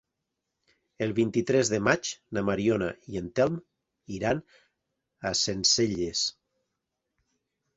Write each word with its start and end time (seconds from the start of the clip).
El 1.05 1.11
vint-i-tres 1.17 1.69
de 1.73 1.79
maig 1.87 2.09
na 2.37 2.43
Mariona 2.47 2.87
i 3.15 3.21
en 3.21 3.29
Telm 3.41 3.59
iran 4.17 4.41
a 5.31 5.33
Sencelles. 5.43 6.25